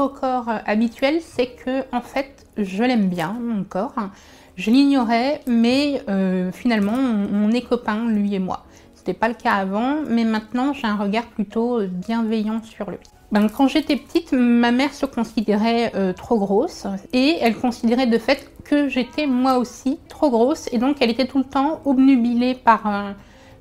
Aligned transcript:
au 0.00 0.08
corps 0.08 0.48
habituel, 0.66 1.20
c'est 1.20 1.48
que, 1.48 1.84
en 1.94 2.00
fait, 2.00 2.46
je 2.56 2.82
l'aime 2.82 3.08
bien, 3.08 3.36
mon 3.40 3.64
corps. 3.64 3.94
Je 4.56 4.70
l'ignorais, 4.70 5.42
mais 5.46 6.02
euh, 6.08 6.50
finalement, 6.50 6.94
on, 6.94 7.50
est 7.50 7.60
copains, 7.60 8.06
lui 8.06 8.34
et 8.34 8.38
moi. 8.38 8.64
C'était 8.94 9.12
pas 9.12 9.28
le 9.28 9.34
cas 9.34 9.52
avant, 9.52 9.96
mais 10.08 10.24
maintenant 10.24 10.72
j'ai 10.72 10.86
un 10.86 10.96
regard 10.96 11.26
plutôt 11.26 11.80
bienveillant 11.86 12.62
sur 12.62 12.90
lui. 12.90 12.96
Ben, 13.32 13.48
quand 13.48 13.68
j'étais 13.68 13.96
petite, 13.96 14.32
ma 14.32 14.70
mère 14.70 14.94
se 14.94 15.04
considérait 15.04 15.92
euh, 15.94 16.12
trop 16.12 16.38
grosse 16.38 16.86
et 17.12 17.36
elle 17.40 17.56
considérait 17.56 18.06
de 18.06 18.18
fait 18.18 18.50
que 18.64 18.88
j'étais 18.88 19.26
moi 19.26 19.58
aussi 19.58 19.98
trop 20.08 20.30
grosse 20.30 20.68
et 20.72 20.78
donc 20.78 20.96
elle 21.00 21.10
était 21.10 21.26
tout 21.26 21.38
le 21.38 21.44
temps 21.44 21.80
obnubilée 21.84 22.54
par, 22.54 22.86
euh, 22.86 23.12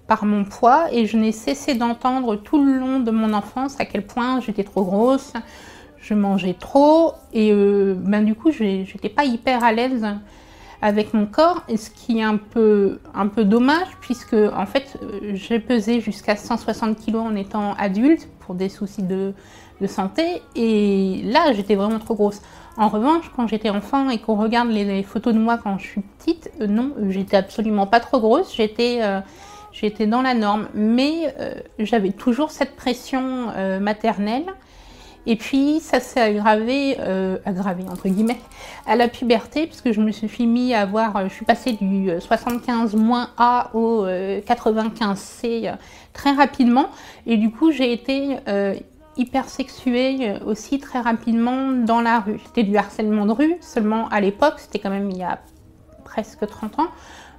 par 0.07 0.25
mon 0.25 0.45
poids 0.45 0.85
et 0.91 1.07
je 1.07 1.17
n'ai 1.17 1.31
cessé 1.31 1.73
d'entendre 1.73 2.35
tout 2.37 2.63
le 2.63 2.77
long 2.77 2.99
de 2.99 3.11
mon 3.11 3.33
enfance 3.33 3.79
à 3.79 3.85
quel 3.85 4.05
point 4.05 4.39
j'étais 4.39 4.63
trop 4.63 4.83
grosse, 4.83 5.33
je 6.05 6.13
mangeais 6.13 6.53
trop 6.53 7.13
et 7.33 7.51
euh, 7.51 7.95
ben, 7.97 8.23
du 8.23 8.35
coup 8.35 8.51
j'étais 8.51 9.09
pas 9.09 9.25
hyper 9.25 9.63
à 9.63 9.71
l'aise 9.71 10.05
avec 10.81 11.13
mon 11.13 11.25
corps, 11.25 11.63
ce 11.75 11.89
qui 11.89 12.19
est 12.19 12.23
un 12.23 12.37
peu, 12.37 12.99
un 13.15 13.27
peu 13.27 13.43
dommage, 13.43 13.87
puisque 14.01 14.35
en 14.35 14.65
fait 14.65 14.99
j'ai 15.33 15.59
pesé 15.59 15.99
jusqu'à 15.99 16.35
160 16.35 17.03
kg 17.03 17.15
en 17.15 17.35
étant 17.35 17.73
adulte 17.73 18.27
pour 18.39 18.53
des 18.53 18.69
soucis 18.69 19.01
de, 19.01 19.33
de 19.81 19.87
santé, 19.87 20.43
et 20.55 21.21
là 21.23 21.53
j'étais 21.53 21.75
vraiment 21.75 21.97
trop 21.97 22.13
grosse. 22.13 22.41
En 22.77 22.89
revanche, 22.89 23.31
quand 23.35 23.47
j'étais 23.47 23.69
enfant 23.69 24.09
et 24.09 24.17
qu'on 24.17 24.35
regarde 24.35 24.69
les, 24.69 25.01
photos 25.03 25.33
de 25.33 25.39
moi 25.39 25.57
quand 25.57 25.77
je 25.77 25.87
suis 25.87 26.01
petite, 26.01 26.51
euh, 26.59 26.67
non, 26.67 26.93
j'étais 27.09 27.37
absolument 27.37 27.87
pas 27.87 28.01
trop 28.01 28.19
grosse, 28.19 28.53
j'étais 28.55 28.99
euh, 29.01 29.21
dans 30.07 30.21
la 30.21 30.33
norme, 30.33 30.67
mais 30.73 31.33
euh, 31.39 31.53
j'avais 31.79 32.11
toujours 32.11 32.51
cette 32.51 32.75
pression 32.75 33.47
maternelle 33.81 34.45
et 35.25 35.35
puis 35.35 35.79
ça 35.79 35.99
s'est 35.99 36.21
aggravé, 36.21 36.97
euh, 36.99 37.37
aggravé 37.45 37.83
entre 37.89 38.07
guillemets, 38.07 38.39
à 38.85 38.95
la 38.95 39.07
puberté, 39.07 39.67
puisque 39.67 39.91
je 39.91 40.01
me 40.01 40.11
suis 40.11 40.47
mis 40.47 40.73
à 40.73 40.85
voir, 40.85 41.27
je 41.27 41.33
suis 41.33 41.45
passée 41.45 41.73
du 41.73 42.09
75 42.19 42.95
A 43.37 43.71
au 43.73 44.05
95 44.45 45.17
C 45.17 45.71
très 46.13 46.31
rapidement, 46.31 46.89
et 47.25 47.37
du 47.37 47.51
coup 47.51 47.71
j'ai 47.71 47.91
été 47.91 48.37
euh, 48.47 48.75
hyper 49.17 49.49
sexuée 49.49 50.35
aussi 50.45 50.79
très 50.79 50.99
rapidement 50.99 51.71
dans 51.71 52.01
la 52.01 52.19
rue. 52.19 52.39
C'était 52.45 52.63
du 52.63 52.77
harcèlement 52.77 53.25
de 53.25 53.31
rue, 53.31 53.55
seulement 53.61 54.07
à 54.09 54.21
l'époque, 54.21 54.55
c'était 54.57 54.79
quand 54.79 54.89
même 54.89 55.09
il 55.09 55.17
y 55.17 55.23
a 55.23 55.39
presque 56.03 56.47
30 56.47 56.79
ans, 56.79 56.87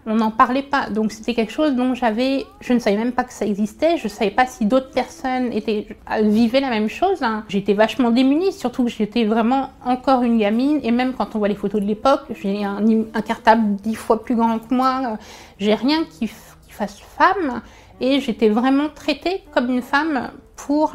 on 0.06 0.14
n'en 0.14 0.30
parlait 0.30 0.62
pas. 0.62 0.88
Donc 0.88 1.12
c'était 1.12 1.34
quelque 1.34 1.52
chose 1.52 1.74
dont 1.74 1.94
j'avais, 1.94 2.46
je 2.60 2.72
ne 2.72 2.78
savais 2.78 2.96
même 2.96 3.12
pas 3.12 3.24
que 3.24 3.32
ça 3.32 3.44
existait, 3.44 3.96
je 3.98 4.04
ne 4.04 4.08
savais 4.08 4.30
pas 4.30 4.46
si 4.46 4.64
d'autres 4.64 4.90
personnes 4.90 5.52
étaient, 5.52 5.88
vivaient 6.22 6.60
la 6.60 6.70
même 6.70 6.88
chose. 6.88 7.22
Hein. 7.22 7.44
J'étais 7.48 7.74
vachement 7.74 8.10
démunie, 8.10 8.52
surtout 8.52 8.84
que 8.84 8.90
j'étais 8.90 9.24
vraiment 9.24 9.70
encore 9.84 10.22
une 10.22 10.38
gamine, 10.38 10.80
et 10.82 10.92
même 10.92 11.12
quand 11.12 11.34
on 11.34 11.38
voit 11.38 11.48
les 11.48 11.56
photos 11.56 11.80
de 11.80 11.86
l'époque, 11.86 12.22
j'ai 12.40 12.64
un, 12.64 12.80
cartable 13.26 13.76
dix 13.76 13.96
fois 13.96 14.22
plus 14.22 14.36
grand 14.36 14.60
que 14.60 14.72
moi, 14.72 15.18
j'ai 15.58 15.74
rien 15.74 16.04
qui, 16.04 16.30
fasse 16.68 17.00
femme, 17.16 17.62
et 18.02 18.20
j'étais 18.20 18.50
vraiment 18.50 18.88
traitée 18.94 19.42
comme 19.52 19.70
une 19.70 19.82
femme 19.82 20.30
pour... 20.56 20.92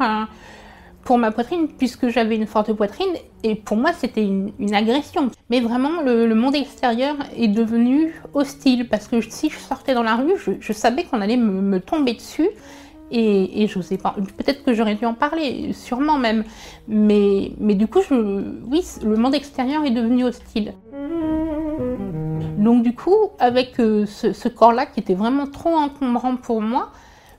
pour 1.04 1.18
ma 1.18 1.30
poitrine 1.30 1.68
puisque 1.68 2.08
j'avais 2.08 2.36
une 2.36 2.46
forte 2.46 2.72
poitrine 2.72 3.12
et 3.42 3.54
pour 3.54 3.76
moi 3.76 3.92
c'était 3.92 4.24
une, 4.24 4.52
agression. 4.74 5.30
Mais 5.50 5.60
vraiment 5.60 6.00
le, 6.02 6.34
monde 6.34 6.54
extérieur 6.54 7.16
est 7.36 7.48
devenu 7.48 8.14
hostile 8.34 8.88
parce 8.88 9.08
que 9.08 9.20
si 9.20 9.50
je 9.50 9.58
sortais 9.58 9.94
dans 9.94 10.02
la 10.02 10.16
rue, 10.16 10.34
je, 10.60 10.72
savais 10.72 11.04
qu'on 11.04 11.20
allait 11.20 11.36
me, 11.36 11.80
tomber 11.80 12.14
dessus 12.14 12.48
et, 13.10 13.62
et 13.62 13.66
j'osais 13.66 13.98
pas. 13.98 14.14
Peut-être 14.38 14.64
que 14.64 14.72
j'aurais 14.72 14.94
dû 14.94 15.04
en 15.04 15.14
parler, 15.14 15.72
sûrement 15.72 16.18
même. 16.18 16.44
Mais, 16.88 17.52
mais 17.58 17.74
du 17.74 17.86
coup, 17.86 18.00
je, 18.08 18.14
oui, 18.66 18.82
le 19.04 19.16
monde 19.16 19.34
extérieur 19.34 19.84
est 19.84 19.90
devenu 19.90 20.24
hostile. 20.24 20.72
Donc 22.58 22.84
du 22.84 22.94
coup, 22.94 23.16
avec 23.40 23.80
euh, 23.80 24.06
ce 24.06 24.48
corps-là 24.48 24.86
qui 24.86 25.00
était 25.00 25.14
vraiment 25.14 25.46
trop 25.46 25.74
encombrant 25.74 26.36
pour 26.36 26.62
moi, 26.62 26.92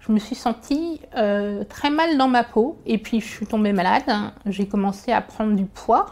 je 0.06 0.12
me 0.12 0.20
suis 0.20 0.36
sentie 0.36 1.00
euh, 1.16 1.64
très 1.64 1.90
mal 1.90 2.18
dans 2.18 2.28
ma 2.28 2.44
peau 2.44 2.78
et 2.86 2.98
puis 2.98 3.22
je 3.22 3.28
suis 3.28 3.46
tombée 3.46 3.72
malade. 3.72 4.04
J'ai 4.46 4.68
commencé 4.68 5.12
à 5.12 5.22
prendre 5.22 5.56
du 5.56 5.66
poids 5.66 6.08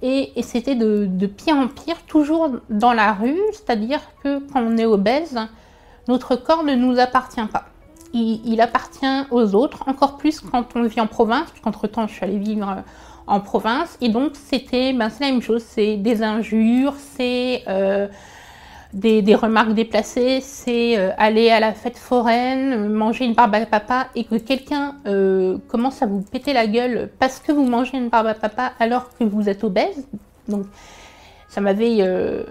et, 0.00 0.32
c'était 0.42 0.74
de, 0.74 1.26
pire 1.26 1.56
en 1.56 1.68
pire, 1.68 2.02
toujours 2.06 2.50
dans 2.70 2.92
la 2.92 3.12
rue, 3.12 3.38
c'est-à-dire 3.52 4.00
que 4.22 4.40
quand 4.52 4.60
on 4.60 4.76
est 4.76 4.84
obèse, 4.84 5.38
notre 6.08 6.34
corps 6.34 6.64
ne 6.64 6.74
nous 6.74 6.98
appartient 6.98 7.44
pas. 7.52 7.66
Il, 8.12 8.60
appartient 8.60 9.06
aux 9.30 9.54
autres, 9.54 9.88
encore 9.88 10.18
plus 10.18 10.40
quand 10.40 10.74
on 10.74 10.82
vit 10.82 11.00
en 11.00 11.06
province, 11.06 11.50
puisqu'entre 11.50 11.86
temps 11.86 12.06
je 12.06 12.14
suis 12.14 12.24
allée 12.24 12.38
vivre 12.38 12.82
en 13.26 13.40
province 13.40 13.96
et 14.00 14.08
donc 14.08 14.32
c'était 14.34 14.92
ben, 14.92 15.08
la 15.20 15.26
même 15.26 15.40
chose, 15.40 15.64
c'est 15.66 15.96
des 15.96 16.22
injures, 16.22 16.94
c'est 16.98 17.62
euh, 17.68 18.08
des, 18.92 19.34
remarques 19.34 19.72
déplacées, 19.72 20.40
c'est 20.42 20.98
euh, 20.98 21.10
aller 21.16 21.50
à 21.50 21.60
la 21.60 21.72
fête 21.72 21.96
foraine, 21.96 22.88
manger 22.88 23.24
une 23.24 23.34
barbe 23.34 23.54
à 23.54 23.66
papa 23.66 24.08
et 24.14 24.24
que 24.24 24.36
quelqu'un 24.36 24.96
euh, 25.06 25.58
commence 25.68 26.02
à 26.02 26.06
vous 26.06 26.20
péter 26.20 26.52
la 26.52 26.66
gueule 26.66 27.10
parce 27.18 27.38
que 27.38 27.52
vous 27.52 27.64
mangez 27.64 27.96
une 27.96 28.08
barbe 28.08 28.26
à 28.26 28.34
papa 28.34 28.72
alors 28.78 29.08
que 29.16 29.24
vous 29.24 29.48
êtes 29.48 29.64
obèse. 29.64 30.06
Donc 30.48 30.66
ça 31.48 31.60
m'avait... 31.60 31.98
Euh, 32.00 32.44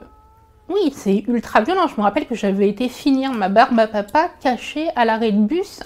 oui, 0.70 0.92
c'est 0.96 1.26
ultra 1.28 1.62
violent. 1.62 1.88
Je 1.88 1.98
me 1.98 2.02
rappelle 2.02 2.26
que 2.26 2.36
j'avais 2.36 2.70
été 2.70 2.88
finir 2.88 3.34
ma 3.34 3.50
barbe 3.50 3.78
à 3.78 3.88
papa 3.88 4.30
cachée 4.42 4.88
à 4.96 5.06
l'arrêt 5.06 5.32
de 5.32 5.42
bus. 5.42 5.82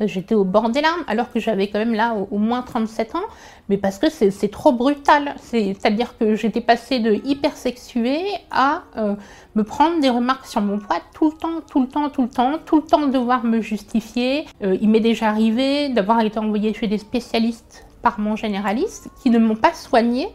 J'étais 0.00 0.34
au 0.34 0.44
bord 0.44 0.70
des 0.70 0.80
larmes 0.80 1.04
alors 1.06 1.30
que 1.32 1.38
j'avais 1.38 1.68
quand 1.68 1.78
même 1.78 1.94
là 1.94 2.14
au, 2.30 2.38
moins 2.38 2.62
37 2.62 3.14
ans, 3.14 3.22
mais 3.68 3.76
parce 3.76 3.98
que 3.98 4.08
c'est 4.10 4.50
trop 4.50 4.72
brutal. 4.72 5.34
C'est-à-dire 5.40 6.18
que 6.18 6.34
j'étais 6.34 6.60
passée 6.60 6.98
de 6.98 7.14
hypersexuée 7.24 8.24
à 8.50 8.82
euh, 8.96 9.14
me 9.54 9.62
prendre 9.62 10.00
des 10.00 10.10
remarques 10.10 10.46
sur 10.46 10.60
mon 10.60 10.78
poids 10.78 10.98
tout 11.14 11.30
le 11.30 11.36
temps, 11.36 11.60
tout 11.68 11.80
le 11.80 11.88
temps, 11.88 12.10
tout 12.10 12.22
le 12.22 12.28
temps, 12.28 12.58
tout 12.64 12.76
le 12.76 12.82
temps 12.82 13.06
devoir 13.06 13.44
me 13.44 13.60
justifier. 13.60 14.46
Euh, 14.62 14.76
il 14.80 14.88
m'est 14.88 15.00
déjà 15.00 15.28
arrivé 15.28 15.88
d'avoir 15.90 16.20
été 16.20 16.38
envoyée 16.38 16.74
chez 16.74 16.88
des 16.88 16.98
spécialistes 16.98 17.86
par 18.02 18.18
mon 18.20 18.36
généraliste 18.36 19.08
qui 19.22 19.30
ne 19.30 19.38
m'ont 19.38 19.56
pas 19.56 19.72
soignée 19.72 20.28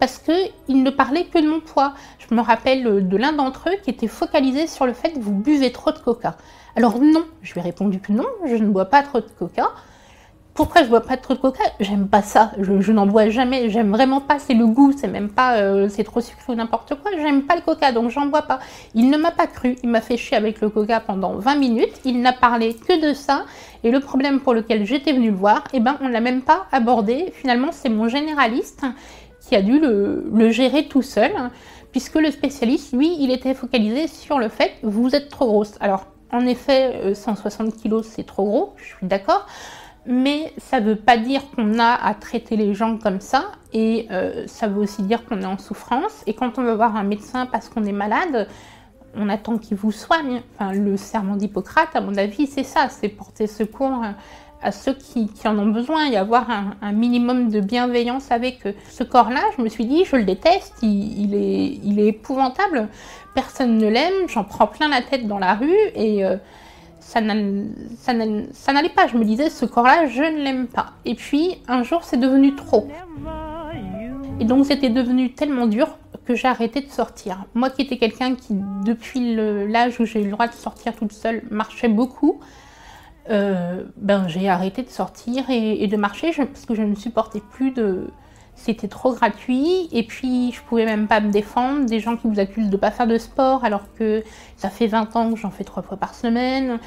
parce 0.00 0.18
qu'ils 0.18 0.82
ne 0.82 0.90
parlaient 0.90 1.26
que 1.26 1.38
de 1.38 1.48
mon 1.48 1.60
poids. 1.60 1.94
Je 2.18 2.34
me 2.34 2.40
rappelle 2.40 3.06
de 3.06 3.16
l'un 3.16 3.32
d'entre 3.32 3.68
eux 3.68 3.76
qui 3.84 3.90
était 3.90 4.08
focalisé 4.08 4.66
sur 4.66 4.86
le 4.86 4.94
fait 4.94 5.12
que 5.12 5.20
vous 5.20 5.34
buvez 5.34 5.70
trop 5.70 5.92
de 5.92 5.98
coca. 5.98 6.36
Alors 6.74 6.98
non, 6.98 7.24
je 7.42 7.52
lui 7.52 7.60
ai 7.60 7.62
répondu 7.62 8.00
que 8.00 8.12
non, 8.12 8.26
je 8.46 8.56
ne 8.56 8.66
bois 8.66 8.86
pas 8.86 9.02
trop 9.02 9.20
de 9.20 9.28
coca. 9.38 9.70
Pourquoi 10.54 10.82
je 10.82 10.88
bois 10.88 11.00
pas 11.00 11.16
trop 11.16 11.34
de 11.34 11.38
coca? 11.38 11.62
J'aime 11.78 12.08
pas 12.08 12.22
ça, 12.22 12.52
je, 12.58 12.92
n'en 12.92 13.06
bois 13.06 13.28
jamais, 13.30 13.70
j'aime 13.70 13.92
vraiment 13.92 14.20
pas, 14.20 14.38
c'est 14.38 14.54
le 14.54 14.66
goût, 14.66 14.92
c'est 14.94 15.08
même 15.08 15.30
pas, 15.30 15.58
euh, 15.58 15.88
c'est 15.88 16.02
trop 16.02 16.20
sucré 16.20 16.52
ou 16.52 16.56
n'importe 16.56 16.96
quoi, 16.96 17.12
j'aime 17.16 17.44
pas 17.44 17.54
le 17.54 17.62
coca, 17.62 17.92
donc 17.92 18.10
j'en 18.10 18.26
bois 18.26 18.42
pas. 18.42 18.58
Il 18.94 19.10
ne 19.10 19.16
m'a 19.16 19.30
pas 19.30 19.46
cru, 19.46 19.76
il 19.82 19.88
m'a 19.88 20.00
fait 20.00 20.16
chier 20.16 20.36
avec 20.36 20.60
le 20.60 20.68
coca 20.68 21.00
pendant 21.00 21.34
20 21.34 21.54
minutes, 21.56 22.00
il 22.04 22.20
n'a 22.20 22.32
parlé 22.32 22.74
que 22.74 23.08
de 23.08 23.14
ça, 23.14 23.44
et 23.84 23.90
le 23.90 24.00
problème 24.00 24.40
pour 24.40 24.52
lequel 24.52 24.84
j'étais 24.84 25.12
venue 25.12 25.30
le 25.30 25.36
voir, 25.36 25.64
eh 25.72 25.80
ben 25.80 25.96
on 26.00 26.08
l'a 26.08 26.20
même 26.20 26.42
pas 26.42 26.66
abordé, 26.72 27.32
finalement 27.34 27.70
c'est 27.70 27.88
mon 27.88 28.08
généraliste 28.08 28.84
qui 29.40 29.56
a 29.56 29.62
dû 29.62 29.78
le, 29.80 30.50
gérer 30.50 30.86
tout 30.86 31.02
seul, 31.02 31.32
puisque 31.92 32.16
le 32.16 32.30
spécialiste, 32.30 32.92
lui, 32.92 33.16
il 33.20 33.30
était 33.30 33.54
focalisé 33.54 34.06
sur 34.06 34.38
le 34.38 34.48
fait, 34.48 34.72
vous 34.82 35.14
êtes 35.14 35.28
trop 35.28 35.46
grosse. 35.46 35.74
Alors, 35.80 36.06
en 36.32 36.46
effet, 36.46 37.14
160 37.14 37.68
euh, 37.68 37.70
kg, 37.70 38.04
c'est 38.04 38.24
trop 38.24 38.44
gros, 38.44 38.72
je 38.76 38.84
suis 38.84 39.06
d'accord. 39.06 39.46
Mais 40.06 40.52
ça 40.56 40.80
ne 40.80 40.86
veut 40.86 40.96
pas 40.96 41.18
dire 41.18 41.42
qu'on 41.54 41.78
a 41.78 41.92
à 41.92 42.14
traiter 42.14 42.56
les 42.56 42.74
gens 42.74 42.96
comme 42.96 43.20
ça. 43.20 43.52
Et 43.72 44.06
euh, 44.10 44.46
ça 44.46 44.66
veut 44.66 44.80
aussi 44.80 45.02
dire 45.02 45.24
qu'on 45.26 45.42
est 45.42 45.46
en 45.46 45.58
souffrance. 45.58 46.22
Et 46.26 46.34
quand 46.34 46.58
on 46.58 46.62
va 46.62 46.74
voir 46.74 46.96
un 46.96 47.02
médecin 47.02 47.46
parce 47.46 47.68
qu'on 47.68 47.84
est 47.84 47.92
malade, 47.92 48.48
on 49.14 49.28
attend 49.28 49.58
qu'il 49.58 49.76
vous 49.76 49.92
soigne. 49.92 50.40
Le 50.72 50.96
serment 50.96 51.36
d'Hippocrate, 51.36 51.94
à 51.94 52.00
mon 52.00 52.16
avis, 52.16 52.46
c'est 52.46 52.64
ça, 52.64 52.88
c'est 52.88 53.08
porter 53.08 53.46
secours 53.46 54.02
à 54.62 54.72
ceux 54.72 54.94
qui, 54.94 55.28
en 55.44 55.58
ont 55.58 55.66
besoin 55.66 56.10
et 56.10 56.16
avoir 56.16 56.46
un, 56.82 56.92
minimum 56.92 57.48
de 57.48 57.60
bienveillance 57.60 58.30
avec 58.30 58.66
eux. 58.66 58.74
Ce 58.90 59.02
corps-là, 59.04 59.40
je 59.56 59.62
me 59.62 59.68
suis 59.68 59.86
dit, 59.86 60.04
je 60.04 60.16
le 60.16 60.24
déteste, 60.24 60.74
il, 60.82 61.34
est, 61.34 62.06
épouvantable, 62.06 62.88
personne 63.34 63.78
ne 63.78 63.88
l'aime, 63.88 64.28
j'en 64.28 64.44
prends 64.44 64.66
plein 64.66 64.88
la 64.88 65.02
tête 65.02 65.26
dans 65.26 65.38
la 65.38 65.54
rue 65.54 65.78
et 65.94 66.24
euh, 66.24 66.36
ça 67.00 67.20
n'allait 67.20 68.88
pas. 68.94 69.06
Je 69.06 69.16
me 69.16 69.24
disais, 69.24 69.50
ce 69.50 69.64
corps-là, 69.64 70.06
je 70.06 70.22
ne 70.22 70.42
l'aime 70.42 70.66
pas. 70.66 70.92
Et 71.04 71.14
puis, 71.14 71.56
un 71.66 71.82
jour, 71.82 72.04
c'est 72.04 72.18
devenu 72.18 72.54
trop. 72.54 72.88
Et 74.40 74.44
donc, 74.44 74.66
c'était 74.66 74.88
devenu 74.88 75.32
tellement 75.32 75.66
dur 75.66 75.96
que 76.26 76.34
j'ai 76.34 76.48
arrêté 76.48 76.80
de 76.80 76.90
sortir. 76.90 77.44
Moi 77.54 77.70
qui 77.70 77.82
étais 77.82 77.96
quelqu'un 77.96 78.34
qui, 78.34 78.54
depuis 78.84 79.34
l'âge 79.34 79.98
où 80.00 80.04
j'ai 80.04 80.20
eu 80.20 80.24
le 80.24 80.30
droit 80.30 80.46
de 80.46 80.52
sortir 80.52 80.94
toute 80.94 81.12
seule, 81.12 81.42
marchait 81.50 81.88
beaucoup, 81.88 82.40
euh, 83.30 83.84
ben, 83.96 84.26
j'ai 84.28 84.48
arrêté 84.48 84.82
de 84.82 84.88
sortir 84.88 85.48
et, 85.50 85.86
de 85.86 85.96
marcher 85.96 86.32
parce 86.32 86.66
que 86.66 86.74
je 86.74 86.82
ne 86.82 86.94
supportais 86.94 87.42
plus 87.52 87.70
de... 87.70 88.08
C'était 88.56 88.88
trop 88.88 89.14
gratuit 89.14 89.88
et 89.90 90.02
puis 90.02 90.52
je 90.52 90.60
pouvais 90.62 90.84
même 90.84 91.06
pas 91.06 91.20
me 91.20 91.30
défendre. 91.30 91.86
Des 91.86 92.00
gens 92.00 92.16
qui 92.16 92.28
vous 92.28 92.40
accusent 92.40 92.66
de 92.66 92.72
ne 92.72 92.76
pas 92.76 92.90
faire 92.90 93.06
de 93.06 93.16
sport 93.16 93.64
alors 93.64 93.84
que 93.98 94.22
ça 94.56 94.68
fait 94.68 94.86
20 94.86 95.16
ans 95.16 95.32
que 95.32 95.38
j'en 95.38 95.50
fais 95.50 95.64
trois 95.64 95.82
fois 95.82 95.96
par 95.96 96.14
semaine. 96.14 96.78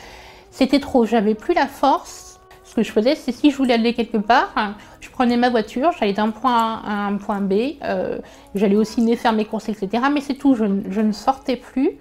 C'était 0.51 0.79
trop, 0.79 1.05
j'avais 1.05 1.33
plus 1.33 1.55
la 1.55 1.67
force. 1.67 2.39
Ce 2.63 2.75
que 2.75 2.83
je 2.83 2.91
faisais, 2.91 3.15
c'est 3.15 3.31
si 3.31 3.49
je 3.49 3.57
voulais 3.57 3.73
aller 3.73 3.93
quelque 3.93 4.17
part, 4.17 4.75
je 4.99 5.09
prenais 5.09 5.35
ma 5.35 5.49
voiture, 5.49 5.91
j'allais 5.99 6.13
d'un 6.13 6.29
point 6.29 6.53
A 6.53 6.81
à 6.85 7.07
un 7.07 7.17
point 7.17 7.41
B, 7.41 7.75
euh, 7.83 8.19
j'allais 8.55 8.75
au 8.75 8.83
ciné 8.83 9.15
faire 9.15 9.33
mes 9.33 9.45
courses, 9.45 9.69
etc. 9.69 10.03
Mais 10.11 10.21
c'est 10.21 10.35
tout, 10.35 10.55
je, 10.55 10.65
je 10.89 11.01
ne 11.01 11.11
sortais 11.11 11.55
plus. 11.55 11.97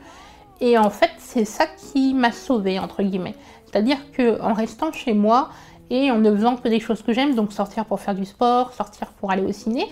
Et 0.61 0.79
en 0.79 0.91
fait, 0.91 1.11
c'est 1.19 1.45
ça 1.45 1.67
qui 1.67 2.15
m'a 2.15 2.31
sauvée, 2.31 2.79
entre 2.79 3.03
guillemets. 3.03 3.35
C'est-à-dire 3.73 3.99
qu'en 4.17 4.53
restant 4.53 4.93
chez 4.93 5.15
moi 5.15 5.49
et 5.91 6.11
en 6.11 6.19
ne 6.19 6.31
faisant 6.35 6.57
que 6.57 6.69
des 6.69 6.81
choses 6.81 7.03
que 7.03 7.13
j'aime, 7.13 7.35
donc 7.35 7.53
sortir 7.53 7.87
pour 7.87 8.01
faire 8.01 8.15
du 8.15 8.27
sport, 8.27 8.73
sortir 8.75 9.09
pour 9.09 9.31
aller 9.31 9.43
au 9.43 9.53
ciné, 9.53 9.87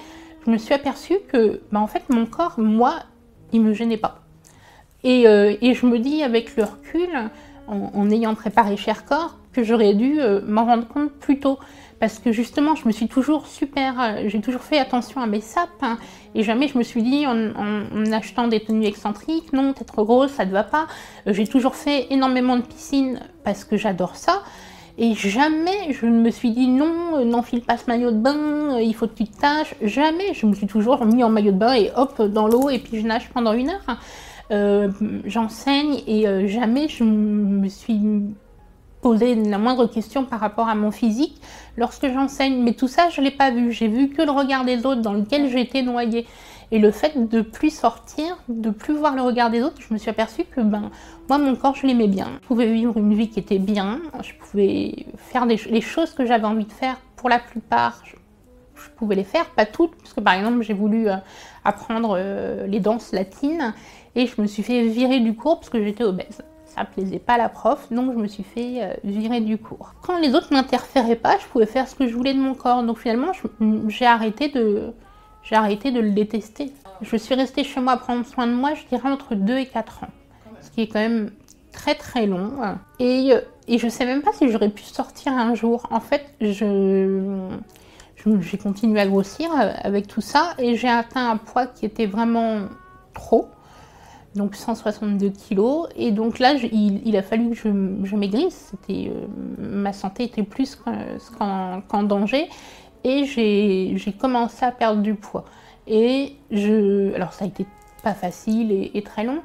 je 0.45 0.51
me 0.51 0.59
suis 0.59 0.75
aperçue 0.75 1.19
que 1.29 1.63
bah, 1.73 1.81
en 1.81 1.87
fait 1.87 2.03
mon 2.11 2.27
corps, 2.27 2.55
moi, 2.59 3.01
il 3.53 3.63
me 3.63 3.73
gênait 3.73 3.97
pas. 3.97 4.21
Et, 5.03 5.27
euh, 5.27 5.55
je 5.61 5.87
me 5.87 5.99
dis 5.99 6.23
avec 6.23 6.57
le 6.57 6.65
recul, 6.65 7.09
en, 7.67 8.11
ayant 8.11 8.35
préparé 8.35 8.77
Cher 8.77 9.05
Corps, 9.05 9.37
que 9.53 9.63
j'aurais 9.63 9.95
dû 9.95 10.21
euh, 10.21 10.41
m'en 10.47 10.65
rendre 10.65 10.87
compte 10.87 11.13
plus 11.13 11.39
tôt 11.39 11.59
parce 12.01 12.19
que 12.19 12.33
justement, 12.33 12.75
je 12.75 12.89
me 12.89 12.93
suis 12.93 13.09
toujours 13.09 13.47
super, 13.47 14.01
euh, 14.01 14.23
j'ai 14.27 14.41
toujours 14.41 14.63
fait 14.63 14.79
attention 14.79 15.21
à 15.21 15.27
mes 15.27 15.43
sapes, 15.43 15.69
hein, 15.83 15.99
et 16.35 16.43
jamais 16.43 16.67
je 16.67 16.79
me 16.79 16.83
suis 16.83 17.03
dit 17.03 17.27
en, 17.27 17.53
achetant 18.13 18.49
des 18.49 18.61
tenues 18.61 18.87
excentriques, 18.87 19.53
non, 19.53 19.75
t'es 19.75 19.85
trop 19.85 20.07
grosse, 20.07 20.33
ça 20.33 20.47
te 20.47 20.51
va 20.51 20.65
pas. 20.65 20.87
Euh, 21.27 21.35
j'ai 21.35 21.47
toujours 21.47 21.77
fait 21.77 22.07
énormément 22.11 22.57
de 22.57 22.63
piscine 22.63 23.21
parce 23.45 23.65
que 23.65 23.77
j'adore 23.77 24.17
ça, 24.17 24.43
et 24.97 25.15
jamais 25.15 25.93
je 25.93 26.07
ne 26.07 26.21
me 26.21 26.31
suis 26.31 26.53
dit 26.53 26.69
non, 26.69 27.19
euh, 27.19 27.25
n'enfile 27.25 27.61
pas 27.61 27.77
ce 27.77 27.85
maillot 27.87 28.13
de 28.13 28.19
bain, 28.19 28.79
il 28.81 28.95
faut 28.95 29.07
que 29.07 29.15
tu 29.15 29.27
te 29.27 29.39
tâches. 29.39 29.75
Jamais, 29.83 30.33
je 30.33 30.47
me 30.47 30.55
suis 30.55 30.67
toujours 30.67 31.05
mis 31.05 31.23
en 31.23 31.29
maillot 31.29 31.53
de 31.53 31.59
bain 31.59 31.75
et 31.75 31.91
hop 31.97 32.23
dans 32.23 32.49
l'eau 32.49 32.71
et 32.71 32.79
puis 32.79 32.99
je 32.99 33.07
nage 33.07 33.29
pendant 33.29 33.53
une 33.53 33.71
heure. 33.71 34.95
J'enseigne 35.27 36.01
et 36.07 36.49
jamais 36.49 36.89
je 36.89 37.05
me 37.05 37.69
suis 37.69 38.01
poser 39.01 39.35
la 39.35 39.59
moindre 39.59 39.87
question 39.87 40.25
par 40.25 40.41
rapport 40.41 40.69
à 40.69 40.75
mon 40.75 40.91
physique 40.91 41.41
lorsque 41.77 42.07
j'enseigne. 42.07 42.63
Mais 42.63 42.75
tout 42.75 42.89
ça, 42.89 43.09
je 43.11 43.21
ne 43.21 43.27
l'ai 43.27 43.33
pas 43.33 43.51
vu. 43.51 43.73
J'ai 43.73 43.89
vu 43.89 44.11
que 44.11 44.23
le 44.23 44.31
regard 44.31 44.65
des 44.65 44.85
autres 44.87 45.01
dans 45.01 45.13
lequel 45.13 45.49
j'étais 45.51 45.83
noyée. 45.83 46.27
Et 46.73 46.79
le 46.79 46.93
fait 46.93 47.29
de 47.29 47.41
plus 47.41 47.71
sortir, 47.71 48.39
de 48.49 48.71
plus 48.71 48.95
voir 48.95 49.17
le 49.17 49.23
regard 49.23 49.51
des 49.51 49.61
autres, 49.61 49.79
je 49.81 49.93
me 49.93 49.99
suis 49.99 50.09
aperçue 50.09 50.45
que 50.45 50.61
ben, 50.61 50.91
moi, 51.29 51.39
mon 51.39 51.57
corps, 51.57 51.75
je 51.75 51.87
l'aimais 51.87 52.07
bien. 52.07 52.29
Je 52.43 52.47
pouvais 52.47 52.73
vivre 52.73 52.97
une 52.97 53.13
vie 53.15 53.29
qui 53.29 53.41
était 53.41 53.59
bien. 53.59 54.01
Je 54.23 54.33
pouvais 54.35 55.07
faire 55.17 55.47
les 55.47 55.81
choses 55.81 56.13
que 56.13 56.25
j'avais 56.25 56.45
envie 56.45 56.67
de 56.67 56.73
faire. 56.73 56.97
Pour 57.17 57.29
la 57.29 57.41
plupart, 57.41 58.03
je, 58.05 58.15
pouvais 58.97 59.17
les 59.17 59.25
faire, 59.25 59.47
pas 59.51 59.67
toutes. 59.67 59.97
Parce 59.97 60.13
que 60.13 60.21
par 60.21 60.35
exemple, 60.35 60.63
j'ai 60.63 60.75
voulu 60.75 61.09
euh, 61.09 61.17
apprendre 61.65 62.17
euh, 62.17 62.67
les 62.67 62.81
danses 62.81 63.13
latines 63.13 63.75
et 64.15 64.27
je 64.27 64.41
me 64.41 64.47
suis 64.47 64.63
fait 64.63 64.87
virer 64.87 65.21
du 65.21 65.35
cours 65.35 65.59
parce 65.59 65.71
que 65.71 65.83
j'étais 65.83 66.05
obèse 66.05 66.43
ça 66.71 66.85
plaisait 66.85 67.19
pas 67.19 67.35
à 67.35 67.39
la 67.39 67.49
prof, 67.49 67.93
donc 67.93 68.13
je 68.13 68.19
me 68.19 68.27
suis 68.27 68.43
fait 68.43 68.83
euh, 68.83 68.95
virer 69.05 69.41
du 69.41 69.59
cours. 69.59 69.95
Quand 70.03 70.19
les 70.19 70.35
autres 70.35 70.53
n'interféraient 70.53 71.17
pas, 71.17 71.39
je 71.39 71.47
pouvais 71.47 71.67
faire 71.67 71.89
ce 71.89 71.95
que 71.95 72.07
je 72.07 72.15
voulais 72.15 72.35
de 72.35 72.41
mon 72.41 72.55
corps, 72.55 72.83
donc 72.83 72.99
finalement 72.99 73.33
j'ai 73.89 74.07
arrêté 74.07 74.49
de 74.49 74.93
j'ai 75.43 75.57
arrêté 75.57 75.91
de 75.91 76.01
le 76.01 76.11
détester. 76.11 76.73
Je 77.01 77.17
suis 77.17 77.35
restée 77.35 77.65
chez 77.65 77.81
moi 77.81 77.95
à 77.95 77.97
prendre 77.97 78.27
soin 78.27 78.47
de 78.47 78.53
moi, 78.53 78.75
je 78.75 78.85
dirais 78.87 79.11
entre 79.11 79.35
2 79.35 79.59
et 79.59 79.67
4 79.67 80.05
ans, 80.05 80.11
ce 80.61 80.71
qui 80.71 80.83
est 80.83 80.87
quand 80.87 81.01
même 81.01 81.31
très 81.73 81.95
très 81.95 82.27
long. 82.27 82.53
Et, 82.99 83.33
et 83.69 83.79
je 83.79 83.89
sais 83.89 84.05
même 84.05 84.21
pas 84.23 84.33
si 84.33 84.51
j'aurais 84.51 84.69
pu 84.69 84.83
sortir 84.83 85.33
un 85.33 85.55
jour. 85.55 85.87
En 85.91 86.01
fait, 86.01 86.27
je 86.41 87.49
j'ai 88.41 88.59
continué 88.59 89.01
à 89.01 89.07
grossir 89.07 89.51
euh, 89.53 89.73
avec 89.83 90.07
tout 90.07 90.21
ça 90.21 90.55
et 90.59 90.77
j'ai 90.77 90.89
atteint 90.89 91.31
un 91.31 91.37
poids 91.37 91.67
qui 91.67 91.87
était 91.87 92.07
vraiment 92.07 92.61
trop 93.15 93.49
donc 94.35 94.55
162 94.55 95.31
kilos. 95.31 95.89
Et 95.97 96.13
donc 96.13 96.39
là, 96.39 96.55
il, 96.55 97.17
a 97.17 97.23
fallu 97.23 97.51
que 97.51 97.57
je, 97.57 98.17
maigrisse. 98.17 98.71
C'était, 98.71 99.11
euh, 99.11 99.27
ma 99.59 99.93
santé 99.93 100.25
était 100.25 100.43
plus 100.43 100.77
qu'en, 100.77 102.03
danger. 102.03 102.49
Et 103.05 103.25
j'ai, 103.25 104.13
commencé 104.19 104.65
à 104.65 104.73
perdre 104.73 105.03
du 105.03 105.15
poids. 105.15 105.45
Et 105.87 106.37
je, 106.51 107.15
alors 107.15 107.33
ça 107.33 107.45
a 107.45 107.49
été 107.49 107.67
pas 108.03 108.15
facile 108.15 108.91
et, 108.95 109.03
très 109.03 109.25
long, 109.25 109.43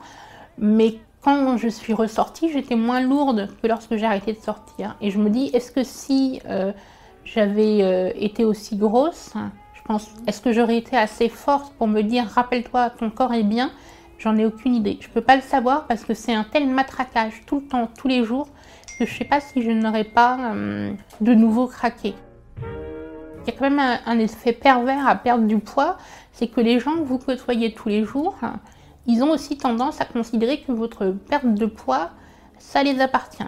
mais 0.58 0.96
quand 1.22 1.58
je 1.58 1.68
suis 1.68 1.94
ressortie, 1.94 2.50
j'étais 2.52 2.76
moins 2.76 3.02
lourde 3.02 3.50
que 3.62 3.68
lorsque 3.68 3.96
j'ai 3.96 4.06
arrêté 4.06 4.34
de 4.34 4.38
sortir. 4.38 4.96
Et 5.02 5.10
je 5.10 5.18
me 5.18 5.30
dis, 5.30 5.50
est-ce 5.54 5.72
que 5.72 5.84
si 5.84 6.40
euh, 6.48 6.72
j'avais 7.26 7.82
euh, 7.82 8.12
été 8.16 8.46
aussi 8.46 8.78
grosse, 8.78 9.34
je 9.74 9.82
pense, 9.84 10.10
est-ce 10.28 10.40
que 10.40 10.54
j'aurais 10.54 10.78
été 10.78 10.96
assez 10.96 11.28
forte 11.28 11.74
pour 11.74 11.88
me 11.88 12.02
dire, 12.02 12.26
rappelle-toi, 12.26 12.92
ton 12.92 13.10
corps 13.10 13.34
est 13.34 13.44
bien 13.44 13.72
J'en 14.18 14.38
ai 14.38 14.46
aucune 14.46 14.76
idée. 14.76 14.98
Je 15.02 15.10
peux 15.10 15.22
pas 15.22 15.36
le 15.36 15.42
savoir 15.42 15.88
parce 15.88 16.04
que 16.04 16.14
c'est 16.14 16.34
un 16.34 16.44
tel 16.44 16.68
matraquage 16.68 17.42
tout 17.46 17.60
le 17.60 17.68
temps, 17.68 17.90
tous 17.98 18.08
les 18.08 18.24
jours, 18.24 18.48
que 18.98 19.06
je 19.06 19.14
sais 19.14 19.26
pas 19.26 19.40
si 19.40 19.62
je 19.62 19.72
n'aurais 19.72 20.06
pas 20.06 20.38
euh, 20.54 20.92
de 21.22 21.34
nouveau 21.34 21.68
craqué. 21.68 22.14
Il 22.62 23.52
y 23.52 23.54
a 23.54 23.58
quand 23.58 23.70
même 23.70 24.00
un, 24.06 24.20
effet 24.20 24.54
pervers 24.54 25.08
à 25.08 25.16
perdre 25.16 25.46
du 25.46 25.60
poids, 25.60 25.98
c'est 26.32 26.48
que 26.48 26.62
les 26.62 26.80
gens 26.80 26.96
que 26.96 27.04
vous 27.04 27.20
côtoyez 27.20 27.74
tous 27.74 27.90
les 27.90 28.04
jours, 28.04 28.36
ils 29.06 29.22
ont 29.22 29.30
aussi 29.30 29.58
tendance 29.58 30.02
à 30.02 30.06
considérer 30.06 30.62
que 30.62 30.72
votre 30.72 31.12
perte 31.12 31.54
de 31.54 31.68
poids, 31.68 32.10
ça 32.58 32.82
les 32.82 33.00
appartient. 33.02 33.44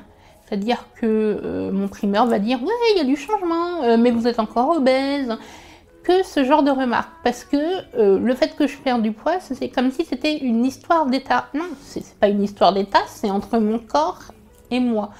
C'est-à-dire 0.45 0.85
que 0.95 1.05
euh, 1.43 1.71
mon 1.71 1.87
primeur 1.87 2.27
va 2.27 2.37
dire 2.37 2.61
ouais 2.61 2.73
il 2.93 2.97
y 2.97 3.01
a 3.01 3.03
du 3.05 3.15
changement, 3.15 3.83
euh, 3.83 3.97
mais 3.97 4.11
vous 4.11 4.27
êtes 4.27 4.39
encore 4.39 4.77
obèse, 4.77 5.35
ce 6.23 6.43
genre 6.43 6.63
de 6.63 6.71
remarques. 6.71 7.11
Parce 7.23 7.43
que 7.43 7.57
euh, 7.97 8.19
le 8.19 8.35
fait 8.35 8.55
que 8.55 8.67
je 8.67 8.77
perds 8.77 8.99
du 8.99 9.11
poids, 9.11 9.39
c'est 9.39 9.69
comme 9.69 9.91
si 9.91 10.05
c'était 10.05 10.37
une 10.37 10.65
histoire 10.65 11.05
d'état. 11.05 11.47
Non, 11.53 11.67
c'est 11.81 12.15
pas 12.15 12.27
une 12.27 12.43
histoire 12.43 12.73
d'état, 12.73 13.01
c'est 13.07 13.29
entre 13.29 13.57
mon 13.59 13.79
corps 13.79 14.31
et 14.71 14.79
moi. 14.79 15.11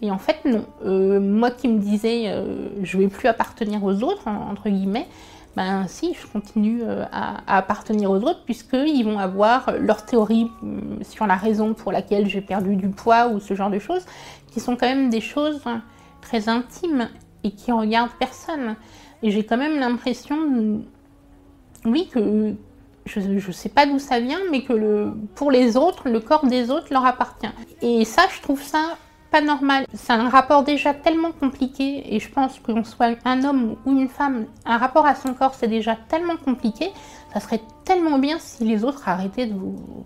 Et 0.00 0.10
en 0.10 0.18
fait, 0.18 0.44
non. 0.44 0.64
Euh, 0.84 1.20
moi 1.20 1.50
qui 1.50 1.68
me 1.68 1.78
disais, 1.78 2.24
euh, 2.26 2.68
je 2.82 2.98
vais 2.98 3.08
plus 3.08 3.28
appartenir 3.28 3.82
aux 3.84 4.02
autres, 4.02 4.26
entre 4.26 4.68
guillemets, 4.68 5.06
ben 5.54 5.86
si, 5.86 6.14
je 6.14 6.26
continue 6.26 6.82
à, 7.12 7.36
à, 7.46 7.58
appartenir 7.58 8.10
aux 8.10 8.22
autres, 8.22 8.42
puisqu'ils 8.44 9.04
vont 9.04 9.18
avoir 9.18 9.72
leur 9.78 10.04
théorie 10.04 10.50
mm, 10.62 11.04
sur 11.04 11.26
la 11.26 11.36
raison 11.36 11.74
pour 11.74 11.92
laquelle 11.92 12.26
j'ai 12.26 12.40
perdu 12.40 12.74
du 12.74 12.88
poids 12.88 13.28
ou 13.28 13.38
ce 13.38 13.54
genre 13.54 13.70
de 13.70 13.78
choses, 13.78 14.04
qui 14.50 14.60
sont 14.60 14.76
quand 14.76 14.86
même 14.86 15.10
des 15.10 15.20
choses 15.20 15.62
très 16.20 16.48
intimes 16.48 17.08
et 17.44 17.50
qui 17.50 17.70
regardent 17.70 18.12
personne. 18.18 18.76
Et 19.22 19.30
j'ai 19.30 19.44
quand 19.44 19.56
même 19.56 19.78
l'impression, 19.78 20.82
oui, 21.84 22.08
que 22.12 22.54
je 23.06 23.20
ne 23.20 23.52
sais 23.52 23.68
pas 23.68 23.86
d'où 23.86 23.98
ça 23.98 24.20
vient, 24.20 24.40
mais 24.50 24.62
que 24.62 24.72
le, 24.72 25.12
pour 25.34 25.50
les 25.50 25.76
autres, 25.76 26.08
le 26.08 26.20
corps 26.20 26.46
des 26.46 26.70
autres 26.70 26.88
leur 26.90 27.04
appartient. 27.04 27.50
Et 27.80 28.04
ça, 28.04 28.22
je 28.34 28.40
trouve 28.40 28.62
ça 28.62 28.96
pas 29.30 29.40
normal. 29.40 29.86
C'est 29.94 30.12
un 30.12 30.28
rapport 30.28 30.62
déjà 30.62 30.92
tellement 30.92 31.32
compliqué, 31.32 32.14
et 32.14 32.20
je 32.20 32.30
pense 32.30 32.60
qu'on 32.60 32.84
soit 32.84 33.16
un 33.24 33.44
homme 33.44 33.76
ou 33.86 33.92
une 33.92 34.08
femme, 34.08 34.46
un 34.66 34.76
rapport 34.76 35.06
à 35.06 35.14
son 35.14 35.34
corps, 35.34 35.54
c'est 35.54 35.68
déjà 35.68 35.96
tellement 35.96 36.36
compliqué. 36.36 36.90
Ça 37.32 37.40
serait 37.40 37.62
tellement 37.84 38.18
bien 38.18 38.38
si 38.38 38.64
les 38.64 38.84
autres 38.84 39.08
arrêtaient 39.08 39.46
de 39.46 39.54
vous, 39.54 40.04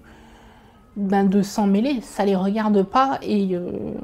ben, 0.94 1.24
de 1.24 1.42
s'en 1.42 1.66
mêler. 1.66 2.00
Ça 2.02 2.24
les 2.24 2.36
regarde 2.36 2.82
pas, 2.84 3.18
et 3.20 3.56
euh, 3.56 3.94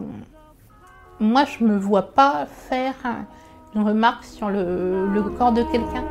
moi, 1.20 1.44
je 1.44 1.64
me 1.64 1.78
vois 1.78 2.12
pas 2.12 2.46
faire 2.46 2.96
une 3.74 3.82
remarque 3.82 4.24
sur 4.24 4.50
le, 4.50 5.22
corps 5.38 5.52
de 5.52 5.62
quelqu'un. 5.62 6.04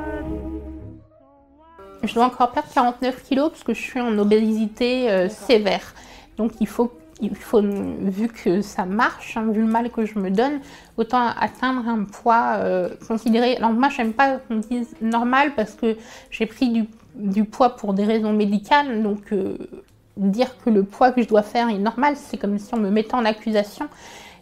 Je 2.03 2.13
dois 2.15 2.25
encore 2.25 2.51
perdre 2.51 2.69
49 2.73 3.23
kilos 3.23 3.49
parce 3.51 3.63
que 3.63 3.73
je 3.73 3.81
suis 3.81 4.01
en 4.01 4.17
obésité 4.17 5.11
euh, 5.11 5.29
sévère. 5.29 5.93
Donc 6.37 6.53
il 6.59 6.67
faut, 6.67 6.91
vu 7.21 8.27
que 8.27 8.61
ça 8.61 8.85
marche, 8.85 9.37
hein, 9.37 9.45
vu 9.51 9.61
le 9.61 9.67
mal 9.67 9.91
que 9.91 10.05
je 10.05 10.17
me 10.17 10.31
donne, 10.31 10.61
autant 10.97 11.27
atteindre 11.39 11.87
un 11.87 12.05
poids 12.05 12.55
euh, 12.57 12.89
considéré. 13.07 13.57
Alors 13.57 13.71
moi, 13.71 13.89
j'aime 13.89 14.13
pas 14.13 14.37
qu'on 14.37 14.57
dise 14.57 14.95
normal 15.01 15.53
parce 15.55 15.73
que 15.73 15.97
j'ai 16.31 16.47
pris 16.47 16.87
du, 17.15 17.43
poids 17.43 17.75
pour 17.75 17.93
des 17.93 18.05
raisons 18.05 18.33
médicales. 18.33 19.03
Donc 19.03 19.31
euh, 19.31 19.57
dire 20.17 20.55
que 20.65 20.71
le 20.71 20.83
poids 20.83 21.11
que 21.11 21.21
je 21.21 21.27
dois 21.27 21.43
faire 21.43 21.69
est 21.69 21.77
normal, 21.77 22.15
c'est 22.17 22.37
comme 22.37 22.57
si 22.57 22.73
on 22.73 22.79
me 22.79 22.89
mettait 22.89 23.13
en 23.13 23.25
accusation. 23.25 23.87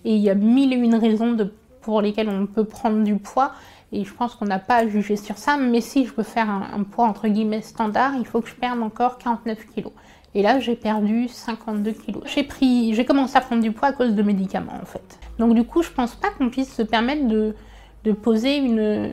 Et 0.06 0.16
il 0.16 0.22
y 0.22 0.30
a 0.30 0.36
mille 0.36 0.72
et 0.72 0.78
une 0.78 0.96
raisons 0.96 1.34
de 1.34 1.52
pour 1.82 2.02
lesquels 2.02 2.30
on 2.30 2.46
peut 2.46 2.64
prendre 2.64 3.04
du 3.04 3.16
poids. 3.16 3.52
Et 3.92 4.06
je 4.06 4.14
pense 4.14 4.36
qu'on 4.36 4.46
n'a 4.46 4.60
pas 4.60 4.78
à 4.78 4.88
juger 4.88 5.16
sur 5.16 5.38
ça. 5.38 5.58
Mais 5.58 5.82
si 5.82 6.06
je 6.06 6.14
veux 6.14 6.24
faire 6.24 6.50
un, 6.50 6.84
poids 6.84 7.06
entre 7.06 7.28
guillemets 7.28 7.62
standard, 7.62 8.14
il 8.18 8.26
faut 8.26 8.42
que 8.42 8.50
je 8.50 8.56
perde 8.56 8.82
encore 8.82 9.18
49 9.18 9.66
kilos. 9.74 9.94
Et 10.36 10.44
là, 10.44 10.60
j'ai 10.60 10.76
perdu 10.76 11.28
52 11.28 11.92
kilos. 11.92 12.24
J'ai 12.26 12.44
pris, 12.44 12.94
j'ai 12.94 13.04
commencé 13.04 13.36
à 13.36 13.42
prendre 13.42 13.64
du 13.64 13.72
poids 13.72 13.88
à 13.88 13.94
cause 13.94 14.14
de 14.14 14.22
médicaments, 14.22 14.78
en 14.80 14.86
fait. 14.86 15.20
Donc, 15.40 15.56
du 15.56 15.64
coup, 15.64 15.82
je 15.82 15.90
pense 15.90 16.16
pas 16.16 16.30
qu'on 16.30 16.52
puisse 16.52 16.72
se 16.72 16.84
permettre 16.84 17.28
de, 17.28 17.56
de 18.04 18.12
poser 18.12 18.58
une, 18.58 19.12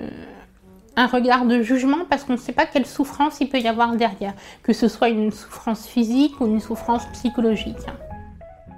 un 0.96 1.06
regard 1.06 1.44
de 1.44 1.62
jugement 1.62 2.04
parce 2.08 2.24
qu'on 2.24 2.32
ne 2.32 2.38
sait 2.38 2.52
pas 2.52 2.66
quelle 2.66 2.86
souffrance 2.86 3.40
il 3.40 3.48
peut 3.48 3.60
y 3.60 3.68
avoir 3.68 3.96
derrière, 3.96 4.34
que 4.62 4.72
ce 4.72 4.88
soit 4.88 5.10
une 5.10 5.30
souffrance 5.30 5.86
physique 5.86 6.40
ou 6.40 6.46
une 6.46 6.60
souffrance 6.60 7.06
psychologique. 7.12 7.76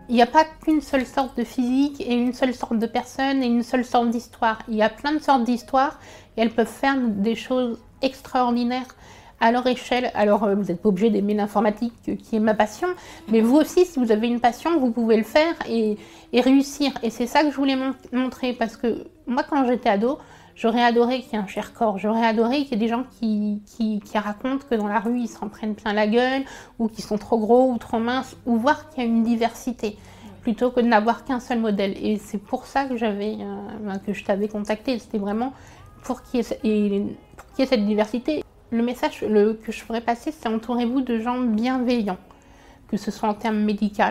Il 0.09 0.15
n'y 0.15 0.23
a 0.23 0.27
pas 0.27 0.45
qu'une 0.65 0.81
seule 0.81 1.05
sorte 1.05 1.37
de 1.37 1.45
physique 1.45 2.01
et 2.01 2.15
une 2.15 2.33
seule 2.33 2.55
sorte 2.55 2.79
de 2.79 2.87
personne 2.87 3.43
et 3.43 3.47
une 3.47 3.63
seule 3.63 3.85
sorte 3.85 4.09
d'histoire. 4.09 4.59
Il 4.69 4.77
y 4.77 4.83
a 4.83 4.89
plein 4.89 5.13
de 5.13 5.19
sortes 5.19 5.45
d'histoires 5.45 5.99
et 6.37 6.41
elles 6.41 6.51
peuvent 6.51 6.67
faire 6.67 6.97
des 6.99 7.35
choses 7.35 7.79
extraordinaires 8.01 8.87
à 9.41 9.53
leur 9.53 9.67
échelle. 9.67 10.11
Alors, 10.15 10.45
euh, 10.45 10.55
vous 10.55 10.65
n'êtes 10.65 10.83
pas 10.83 10.89
obligé 10.89 11.11
d'aimer 11.11 11.35
l'informatique, 11.35 11.93
euh, 12.09 12.17
qui 12.17 12.37
est 12.37 12.41
ma 12.41 12.55
passion, 12.55 12.89
mais 13.29 13.41
vous 13.41 13.57
aussi, 13.57 13.85
si 13.85 13.99
vous 13.99 14.11
avez 14.11 14.27
une 14.27 14.41
passion, 14.41 14.79
vous 14.81 14.91
pouvez 14.91 15.17
le 15.17 15.23
faire 15.23 15.55
et, 15.69 15.97
réussir. 16.33 16.93
Et 17.03 17.11
c'est 17.11 17.27
ça 17.27 17.43
que 17.43 17.51
je 17.51 17.57
voulais 17.57 17.77
montrer, 18.13 18.53
parce 18.53 18.77
que 18.77 19.07
moi, 19.27 19.45
quand 19.49 19.67
j'étais 19.67 19.89
ado, 19.89 20.19
j'aurais 20.59 20.83
adoré 20.83 21.21
qu'il 21.23 21.33
y 21.33 21.37
ait 21.37 21.39
un 21.39 21.47
cher 21.47 21.73
corps, 21.73 21.99
j'aurais 21.99 22.27
adoré 22.27 22.65
qu'il 22.65 22.73
y 22.73 22.75
ait 22.75 22.79
des 22.85 22.89
gens 22.89 23.05
qui, 23.19 23.63
qui, 23.65 24.19
racontent 24.19 24.65
que 24.69 24.75
dans 24.75 24.89
la 24.89 24.99
rue, 24.99 25.21
ils 25.21 25.29
s'en 25.29 25.49
prennent 25.49 25.77
plein 25.77 25.93
la 25.93 26.07
gueule, 26.07 26.43
ou 26.79 26.89
qu'ils 26.89 27.05
sont 27.05 27.17
trop 27.17 27.39
gros 27.39 27.71
ou 27.71 27.79
trop 27.79 28.01
minces, 28.01 28.37
ou 28.45 28.57
voir 28.57 28.91
qu'il 28.91 29.05
y 29.05 29.07
a 29.07 29.09
une 29.09 29.23
diversité 29.23 29.97
plutôt 30.43 30.71
que 30.71 30.81
de 30.81 30.87
n'avoir 30.87 31.25
qu'un 31.25 31.41
seul 31.41 31.61
modèle. 31.61 31.95
Et 32.05 32.19
c'est 32.19 32.39
pour 32.39 32.67
ça 32.67 32.87
que 32.87 32.97
j'avais, 32.97 33.37
euh, 33.41 33.95
que 34.05 34.13
je 34.13 34.25
t'avais 34.25 34.49
contacté. 34.49 34.99
C'était 34.99 35.19
vraiment 35.19 35.53
pour 36.03 36.23
qu'il 36.23 36.45
y, 36.65 37.63
ait 37.63 37.67
cette 37.67 37.87
diversité. 37.87 38.45
Le 38.71 38.83
message 38.83 39.21
que 39.21 39.73
je 39.73 39.81
ferais 39.81 40.01
passer, 40.01 40.33
c'est 40.33 40.49
entourez-vous 40.49 41.03
de 41.03 41.19
gens 41.21 41.39
bienveillants, 41.39 42.19
que 42.89 42.97
ce 42.97 43.11
soit 43.11 43.29
en 43.29 43.35
termes 43.35 43.61
médicaux. 43.61 44.03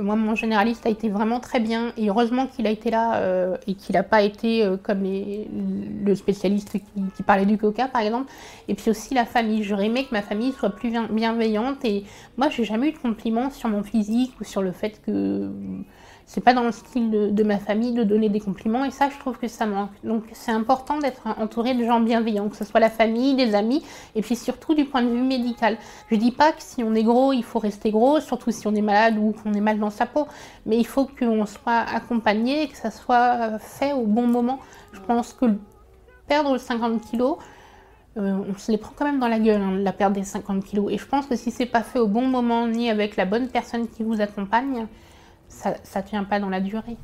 Moi, 0.00 0.16
mon 0.16 0.34
généraliste 0.34 0.86
a 0.86 0.90
été 0.90 1.08
vraiment 1.08 1.40
très 1.40 1.60
bien 1.60 1.92
et 1.96 2.08
heureusement 2.08 2.46
qu'il 2.46 2.66
a 2.66 2.70
été 2.70 2.90
là 2.90 3.16
euh, 3.16 3.56
et 3.66 3.74
qu'il 3.74 3.94
n'a 3.94 4.02
pas 4.02 4.22
été 4.22 4.64
euh, 4.64 4.76
comme 4.76 5.02
le 5.02 6.14
spécialiste 6.14 6.72
qui, 6.72 7.22
parlait 7.22 7.46
du 7.46 7.58
coca, 7.58 7.88
par 7.88 8.02
exemple. 8.02 8.30
Et 8.68 8.74
puis 8.74 8.90
aussi 8.90 9.14
la 9.14 9.24
famille. 9.24 9.62
J'aurais 9.62 9.86
aimé 9.86 10.04
que 10.04 10.12
ma 10.12 10.22
famille 10.22 10.52
soit 10.52 10.70
plus 10.70 10.92
bienveillante 11.10 11.84
et 11.84 12.04
moi, 12.36 12.48
j'ai 12.48 12.64
jamais 12.64 12.88
eu 12.88 12.92
de 12.92 12.98
compliments 12.98 13.50
sur 13.50 13.68
mon 13.68 13.82
physique 13.82 14.32
ou 14.40 14.44
sur 14.44 14.62
le 14.62 14.72
fait 14.72 15.00
que 15.04 15.50
c'est 16.26 16.40
pas 16.40 16.54
dans 16.54 16.62
le 16.62 16.72
style 16.72 17.10
de, 17.10 17.42
ma 17.42 17.58
famille 17.58 17.92
de 17.92 18.02
donner 18.02 18.28
des 18.28 18.40
compliments 18.40 18.84
et 18.84 18.90
ça 18.90 19.10
je 19.10 19.18
trouve 19.18 19.38
que 19.38 19.48
ça 19.48 19.66
manque. 19.66 19.90
Donc 20.02 20.24
c'est 20.32 20.52
important 20.52 20.98
d'être 20.98 21.26
entouré 21.38 21.74
de 21.74 21.84
gens 21.84 22.00
bienveillants, 22.00 22.48
que 22.48 22.56
ce 22.56 22.64
soit 22.64 22.80
la 22.80 22.90
famille, 22.90 23.34
des 23.34 23.54
amis 23.54 23.82
et 24.14 24.22
puis 24.22 24.36
surtout 24.36 24.74
du 24.74 24.84
point 24.84 25.02
de 25.02 25.08
vue 25.08 25.22
médical. 25.22 25.76
Je 26.10 26.16
dis 26.16 26.32
pas 26.32 26.52
que 26.52 26.62
si 26.62 26.82
on 26.82 26.94
est 26.94 27.02
gros, 27.02 27.32
il 27.32 27.44
faut 27.44 27.58
rester 27.58 27.90
gros, 27.90 28.20
surtout 28.20 28.50
si 28.50 28.66
on 28.66 28.74
est 28.74 28.82
malade 28.82 29.16
ou 29.18 29.32
qu'on 29.32 29.52
est 29.52 29.60
mal 29.60 29.78
dans 29.78 29.90
sa 29.90 30.06
peau, 30.06 30.26
mais 30.66 30.78
il 30.78 30.86
faut 30.86 31.06
qu'on 31.06 31.46
soit 31.46 31.80
accompagné 31.94 32.62
et 32.62 32.68
que 32.68 32.76
ça 32.76 32.90
soit 32.90 33.58
fait 33.58 33.92
au 33.92 34.06
bon 34.06 34.26
moment. 34.26 34.60
Je 34.92 35.00
pense 35.00 35.32
que 35.34 35.46
perdre 36.26 36.56
50 36.56 37.02
kilos, 37.02 37.36
euh, 38.16 38.38
on 38.48 38.56
se 38.56 38.70
les 38.70 38.78
prend 38.78 38.92
quand 38.96 39.04
même 39.04 39.18
dans 39.18 39.28
la 39.28 39.40
gueule, 39.40 39.60
hein, 39.60 39.72
la 39.72 39.92
perte 39.92 40.12
des 40.12 40.22
50 40.22 40.64
kilos. 40.64 40.92
Et 40.92 40.98
je 40.98 41.06
pense 41.06 41.26
que 41.26 41.36
si 41.36 41.50
c'est 41.50 41.66
pas 41.66 41.82
fait 41.82 41.98
au 41.98 42.06
bon 42.06 42.26
moment 42.26 42.66
ni 42.66 42.88
avec 42.88 43.16
la 43.16 43.24
bonne 43.24 43.48
personne 43.48 43.88
qui 43.88 44.04
vous 44.04 44.20
accompagne, 44.20 44.86
ça 45.54 46.02
tient 46.02 46.24
pas 46.24 46.40
dans 46.40 46.50
la 46.50 46.60
durée. 46.60 46.98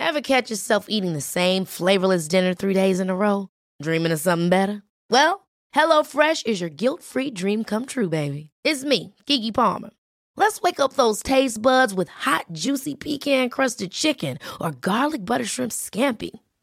Ever 0.00 0.20
catch 0.20 0.48
yourself 0.48 0.86
eating 0.88 1.12
the 1.12 1.20
same 1.20 1.64
flavorless 1.64 2.28
dinner 2.28 2.54
three 2.54 2.74
days 2.74 3.00
in 3.00 3.10
a 3.10 3.16
row? 3.16 3.48
Dreaming 3.82 4.12
of 4.12 4.20
something 4.20 4.48
better? 4.48 4.82
Well, 5.10 5.48
HelloFresh 5.74 6.46
is 6.46 6.60
your 6.60 6.70
guilt-free 6.70 7.32
dream 7.32 7.64
come 7.64 7.84
true, 7.84 8.08
baby. 8.08 8.50
It's 8.62 8.84
me, 8.84 9.14
Kiki 9.26 9.50
Palmer. 9.50 9.90
Let's 10.36 10.60
wake 10.62 10.78
up 10.78 10.92
those 10.92 11.22
taste 11.22 11.60
buds 11.60 11.92
with 11.94 12.08
hot, 12.08 12.46
juicy 12.52 12.94
pecan-crusted 12.94 13.90
chicken 13.90 14.38
or 14.60 14.70
garlic 14.70 15.24
butter 15.24 15.44
shrimp 15.44 15.72
scampi. 15.72 16.30